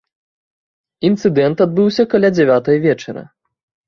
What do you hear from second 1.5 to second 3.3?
адбыўся каля дзявятай вечара.